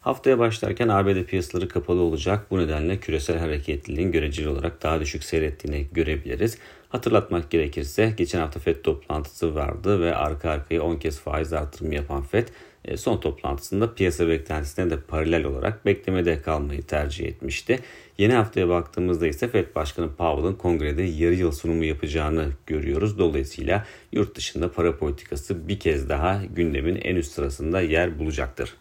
Haftaya 0.00 0.38
başlarken 0.38 0.88
ABD 0.88 1.24
piyasaları 1.24 1.68
kapalı 1.68 2.00
olacak. 2.00 2.46
Bu 2.50 2.58
nedenle 2.58 2.96
küresel 2.98 3.38
hareketliliğin 3.38 4.12
göreceli 4.12 4.48
olarak 4.48 4.82
daha 4.82 5.00
düşük 5.00 5.24
seyrettiğini 5.24 5.86
görebiliriz. 5.92 6.58
Hatırlatmak 6.88 7.50
gerekirse 7.50 8.14
geçen 8.16 8.40
hafta 8.40 8.60
FED 8.60 8.82
toplantısı 8.82 9.54
vardı 9.54 10.00
ve 10.00 10.14
arka 10.14 10.50
arkaya 10.50 10.82
10 10.82 10.96
kez 10.96 11.20
faiz 11.20 11.52
artırımı 11.52 11.94
yapan 11.94 12.22
FED 12.22 12.48
e, 12.84 12.96
son 12.96 13.20
toplantısında 13.20 13.94
piyasa 13.94 14.28
beklentisine 14.28 14.90
de 14.90 15.00
paralel 15.00 15.44
olarak 15.44 15.86
beklemede 15.86 16.42
kalmayı 16.42 16.82
tercih 16.82 17.26
etmişti. 17.26 17.78
Yeni 18.18 18.32
haftaya 18.32 18.68
baktığımızda 18.68 19.26
ise 19.26 19.48
FED 19.48 19.74
Başkanı 19.74 20.08
Powell'ın 20.16 20.54
kongrede 20.54 21.02
yarı 21.02 21.34
yıl 21.34 21.52
sunumu 21.52 21.84
yapacağını 21.84 22.48
görüyoruz. 22.66 23.18
Dolayısıyla 23.18 23.86
yurt 24.12 24.34
dışında 24.34 24.72
para 24.72 24.96
politikası 24.96 25.68
bir 25.68 25.80
kez 25.80 26.08
daha 26.08 26.42
gündemin 26.44 26.96
en 26.96 27.16
üst 27.16 27.32
sırasında 27.32 27.80
yer 27.80 28.18
bulacaktır. 28.18 28.74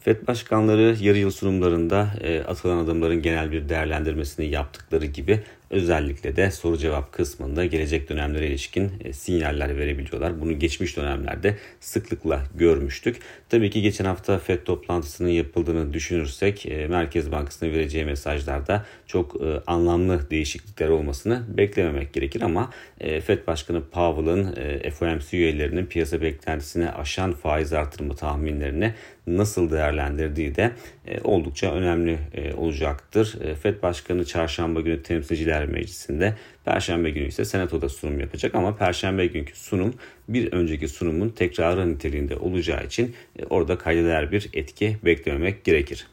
FED 0.00 0.26
başkanları 0.26 0.96
yarı 1.00 1.18
yıl 1.18 1.30
sunumlarında 1.30 2.10
e, 2.20 2.40
atılan 2.42 2.78
adımların 2.78 3.22
genel 3.22 3.52
bir 3.52 3.68
değerlendirmesini 3.68 4.46
yaptıkları 4.46 5.06
gibi 5.06 5.42
özellikle 5.70 6.36
de 6.36 6.50
soru 6.50 6.78
cevap 6.78 7.12
kısmında 7.12 7.64
gelecek 7.64 8.08
dönemlere 8.08 8.46
ilişkin 8.46 8.92
e, 9.04 9.12
sinyaller 9.12 9.78
verebiliyorlar. 9.78 10.40
Bunu 10.40 10.58
geçmiş 10.58 10.96
dönemlerde 10.96 11.56
sıklıkla 11.80 12.44
görmüştük. 12.54 13.16
Tabii 13.48 13.70
ki 13.70 13.82
geçen 13.82 14.04
hafta 14.04 14.38
FED 14.38 14.64
toplantısının 14.64 15.28
yapıldığını 15.28 15.92
düşünürsek 15.92 16.66
e, 16.66 16.86
Merkez 16.86 17.32
Bankası'nın 17.32 17.72
vereceği 17.72 18.04
mesajlarda 18.04 18.86
çok 19.06 19.42
e, 19.42 19.60
anlamlı 19.66 20.30
değişiklikler 20.30 20.88
olmasını 20.88 21.42
beklememek 21.48 22.12
gerekir 22.12 22.40
ama 22.40 22.70
FED 22.98 23.46
Başkanı 23.46 23.82
Powell'ın 23.84 24.54
FOMC 24.90 25.36
üyelerinin 25.36 25.86
piyasa 25.86 26.22
beklentisini 26.22 26.90
aşan 26.90 27.32
faiz 27.32 27.72
artırımı 27.72 28.16
tahminlerini 28.16 28.94
nasıl 29.26 29.70
değerlendirdiği 29.70 30.54
de 30.54 30.72
oldukça 31.24 31.72
önemli 31.74 32.18
olacaktır. 32.56 33.38
FED 33.62 33.82
Başkanı 33.82 34.24
çarşamba 34.24 34.80
günü 34.80 35.02
temsilciler 35.02 35.57
meclisinde, 35.66 36.34
perşembe 36.64 37.10
günü 37.10 37.26
ise 37.26 37.44
senatoda 37.44 37.88
sunum 37.88 38.20
yapacak 38.20 38.54
ama 38.54 38.76
perşembe 38.76 39.26
günkü 39.26 39.58
sunum 39.58 39.94
bir 40.28 40.52
önceki 40.52 40.88
sunumun 40.88 41.28
tekrarı 41.28 41.92
niteliğinde 41.92 42.36
olacağı 42.36 42.84
için 42.86 43.14
orada 43.50 43.78
kayda 43.78 44.32
bir 44.32 44.50
etki 44.52 44.96
beklememek 45.04 45.64
gerekir. 45.64 46.06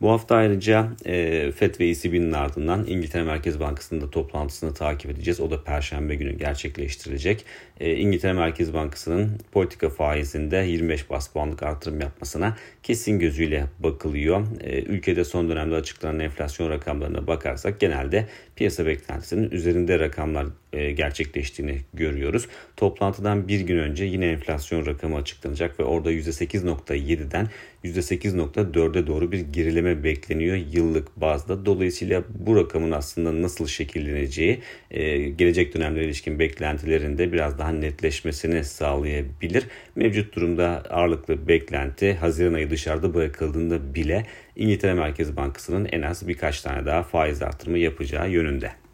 Bu 0.00 0.10
hafta 0.10 0.36
ayrıca 0.36 0.88
e, 1.04 1.52
FED 1.52 1.80
ve 1.80 1.88
ECB'nin 1.88 2.32
ardından 2.32 2.86
İngiltere 2.86 3.22
Merkez 3.22 3.60
Bankası'nın 3.60 4.00
da 4.00 4.10
toplantısını 4.10 4.74
takip 4.74 5.10
edeceğiz. 5.10 5.40
O 5.40 5.50
da 5.50 5.64
Perşembe 5.64 6.14
günü 6.14 6.32
gerçekleştirilecek. 6.32 7.44
E, 7.80 7.96
İngiltere 7.96 8.32
Merkez 8.32 8.74
Bankası'nın 8.74 9.30
politika 9.52 9.88
faizinde 9.88 10.56
25 10.56 11.10
bas 11.10 11.28
puanlık 11.28 11.62
artırım 11.62 12.00
yapmasına 12.00 12.56
kesin 12.82 13.18
gözüyle 13.18 13.64
bakılıyor. 13.78 14.46
E, 14.60 14.82
ülkede 14.82 15.24
son 15.24 15.48
dönemde 15.48 15.74
açıklanan 15.74 16.20
enflasyon 16.20 16.70
rakamlarına 16.70 17.26
bakarsak 17.26 17.80
genelde 17.80 18.26
piyasa 18.56 18.86
beklentisinin 18.86 19.50
üzerinde 19.50 19.98
rakamlar 19.98 20.46
gerçekleştiğini 20.96 21.78
görüyoruz. 21.94 22.48
Toplantıdan 22.76 23.48
bir 23.48 23.60
gün 23.60 23.78
önce 23.78 24.04
yine 24.04 24.26
enflasyon 24.26 24.86
rakamı 24.86 25.16
açıklanacak 25.16 25.80
ve 25.80 25.84
orada 25.84 26.12
%8.7'den 26.12 27.48
%8.4'e 27.84 29.06
doğru 29.06 29.32
bir 29.32 29.40
gerileme 29.40 30.04
bekleniyor 30.04 30.56
yıllık 30.56 31.20
bazda. 31.20 31.66
Dolayısıyla 31.66 32.22
bu 32.38 32.56
rakamın 32.56 32.90
aslında 32.90 33.42
nasıl 33.42 33.66
şekilleneceği 33.66 34.60
e, 34.90 35.18
gelecek 35.18 35.74
dönemlere 35.74 36.04
ilişkin 36.04 36.38
beklentilerinde 36.38 37.32
biraz 37.32 37.58
daha 37.58 37.72
netleşmesini 37.72 38.64
sağlayabilir. 38.64 39.66
Mevcut 39.96 40.36
durumda 40.36 40.82
ağırlıklı 40.90 41.48
beklenti 41.48 42.14
Haziran 42.14 42.54
ayı 42.54 42.70
dışarıda 42.70 43.14
bırakıldığında 43.14 43.94
bile 43.94 44.26
İngiltere 44.56 44.94
Merkez 44.94 45.36
Bankası'nın 45.36 45.88
en 45.92 46.02
az 46.02 46.28
birkaç 46.28 46.60
tane 46.60 46.86
daha 46.86 47.02
faiz 47.02 47.42
artırımı 47.42 47.78
yapacağı 47.78 48.30
yönünde. 48.30 48.85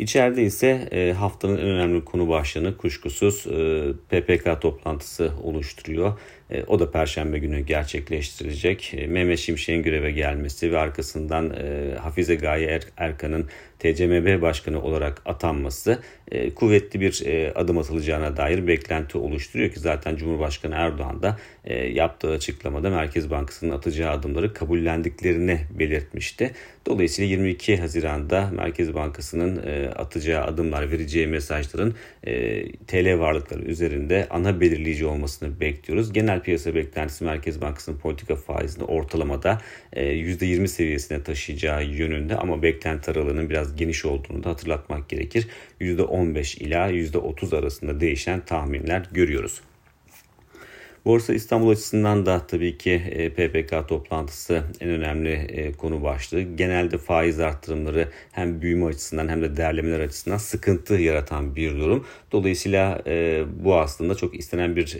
İçeride 0.00 0.42
ise 0.42 0.88
e, 0.92 1.12
haftanın 1.12 1.56
en 1.58 1.66
önemli 1.66 2.04
konu 2.04 2.28
başlığını 2.28 2.76
kuşkusuz 2.76 3.46
e, 3.46 3.92
PPK 4.08 4.60
toplantısı 4.60 5.32
oluşturuyor. 5.42 6.18
E, 6.50 6.62
o 6.64 6.78
da 6.78 6.90
Perşembe 6.90 7.38
günü 7.38 7.60
gerçekleştirecek. 7.60 8.94
E, 8.96 9.06
Mehmet 9.06 9.38
Şimşek'in 9.38 9.82
göreve 9.82 10.10
gelmesi 10.12 10.72
ve 10.72 10.78
arkasından 10.78 11.54
Hafize 12.02 12.34
Gaye 12.34 12.66
er, 12.66 12.82
Erkan'ın 12.96 13.46
TCMB 13.80 14.42
Başkanı 14.42 14.82
olarak 14.82 15.22
atanması 15.24 15.98
e, 16.30 16.54
kuvvetli 16.54 17.00
bir 17.00 17.22
e, 17.26 17.52
adım 17.54 17.78
atılacağına 17.78 18.36
dair 18.36 18.66
beklenti 18.66 19.18
oluşturuyor 19.18 19.70
ki 19.70 19.80
zaten 19.80 20.16
Cumhurbaşkanı 20.16 20.74
Erdoğan 20.74 21.22
da 21.22 21.36
e, 21.64 21.74
yaptığı 21.74 22.30
açıklamada 22.30 22.90
Merkez 22.90 23.30
Bankası'nın 23.30 23.70
atacağı 23.70 24.12
adımları 24.12 24.54
kabullendiklerini 24.54 25.60
belirtmişti. 25.78 26.52
Dolayısıyla 26.86 27.30
22 27.30 27.76
Haziran'da 27.76 28.50
Merkez 28.52 28.94
Bankası'nın 28.94 29.66
e, 29.66 29.88
atacağı 29.88 30.44
adımlar 30.44 30.90
vereceği 30.90 31.26
mesajların 31.26 31.94
e, 32.24 32.64
TL 32.72 33.18
varlıkları 33.18 33.62
üzerinde 33.62 34.26
ana 34.30 34.60
belirleyici 34.60 35.06
olmasını 35.06 35.60
bekliyoruz. 35.60 36.12
Genel 36.12 36.40
piyasa 36.40 36.74
beklentisi 36.74 37.24
Merkez 37.24 37.60
Bankası'nın 37.60 37.98
politika 37.98 38.36
faizini 38.36 38.84
ortalamada 38.84 39.60
e, 39.92 40.04
%20 40.04 40.68
seviyesine 40.68 41.22
taşıyacağı 41.22 41.84
yönünde 41.84 42.36
ama 42.36 42.62
beklenti 42.62 43.10
aralığının 43.10 43.50
biraz 43.50 43.69
geniş 43.76 44.04
olduğunu 44.04 44.44
da 44.44 44.50
hatırlatmak 44.50 45.08
gerekir. 45.08 45.48
%15 45.80 46.58
ila 46.58 46.90
%30 46.90 47.56
arasında 47.56 48.00
değişen 48.00 48.44
tahminler 48.44 49.08
görüyoruz. 49.12 49.60
Borsa 51.04 51.34
İstanbul 51.34 51.70
açısından 51.70 52.26
da 52.26 52.46
tabii 52.46 52.78
ki 52.78 52.90
e, 52.90 53.30
PPK 53.30 53.88
toplantısı 53.88 54.62
en 54.80 54.88
önemli 54.88 55.30
e, 55.32 55.72
konu 55.72 56.02
başlığı. 56.02 56.42
Genelde 56.42 56.98
faiz 56.98 57.40
arttırımları 57.40 58.08
hem 58.32 58.62
büyüme 58.62 58.86
açısından 58.86 59.28
hem 59.28 59.42
de 59.42 59.56
değerlemeler 59.56 60.00
açısından 60.00 60.36
sıkıntı 60.36 60.94
yaratan 60.94 61.56
bir 61.56 61.76
durum. 61.76 62.06
Dolayısıyla 62.32 63.02
e, 63.06 63.44
bu 63.64 63.76
aslında 63.76 64.14
çok 64.14 64.38
istenen 64.38 64.76
bir 64.76 64.98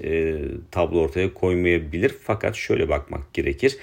tablo 0.70 1.00
ortaya 1.00 1.34
koymayabilir. 1.34 2.14
Fakat 2.22 2.56
şöyle 2.56 2.88
bakmak 2.88 3.34
gerekir. 3.34 3.76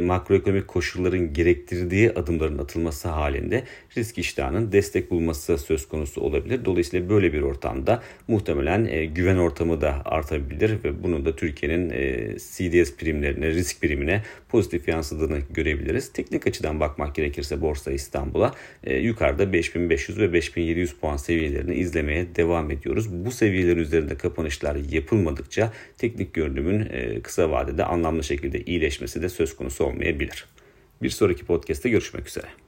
Makroekonomik 0.00 0.68
koşulların 0.68 1.32
gerektirdiği 1.32 2.10
adımların 2.10 2.58
atılması 2.58 3.08
halinde 3.08 3.64
risk 3.96 4.18
iştahının 4.18 4.72
destek 4.72 5.10
bulması 5.10 5.58
söz 5.58 5.88
konusu 5.88 6.20
olabilir. 6.20 6.64
Dolayısıyla 6.64 7.10
böyle 7.10 7.32
bir 7.32 7.42
ortamda 7.42 8.02
muhtemelen 8.28 9.14
güven 9.14 9.36
ortamı 9.36 9.80
da 9.80 10.02
artabilir 10.04 10.84
ve 10.84 11.02
bunu 11.02 11.24
da 11.24 11.36
Türkiye 11.36 11.56
Türkiye'nin 11.56 11.90
e, 11.90 12.36
CDS 12.38 12.96
primlerine, 12.96 13.50
risk 13.50 13.80
primine 13.80 14.22
pozitif 14.48 14.88
yansıdığını 14.88 15.38
görebiliriz. 15.50 16.12
Teknik 16.12 16.46
açıdan 16.46 16.80
bakmak 16.80 17.14
gerekirse 17.14 17.60
Borsa 17.60 17.92
İstanbul'a 17.92 18.54
e, 18.84 18.96
yukarıda 18.96 19.52
5500 19.52 20.18
ve 20.18 20.32
5700 20.32 20.94
puan 20.94 21.16
seviyelerini 21.16 21.74
izlemeye 21.74 22.36
devam 22.36 22.70
ediyoruz. 22.70 23.24
Bu 23.24 23.30
seviyelerin 23.30 23.78
üzerinde 23.78 24.16
kapanışlar 24.16 24.76
yapılmadıkça 24.90 25.72
teknik 25.98 26.34
görünümün 26.34 26.88
e, 26.92 27.20
kısa 27.20 27.50
vadede 27.50 27.84
anlamlı 27.84 28.24
şekilde 28.24 28.60
iyileşmesi 28.60 29.22
de 29.22 29.28
söz 29.28 29.56
konusu 29.56 29.84
olmayabilir. 29.84 30.44
Bir 31.02 31.10
sonraki 31.10 31.44
podcast'te 31.44 31.88
görüşmek 31.90 32.28
üzere. 32.28 32.65